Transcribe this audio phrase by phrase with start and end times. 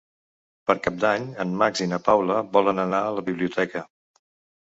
[0.69, 3.83] Per Cap d'Any en Max i na Paula volen anar a la biblioteca.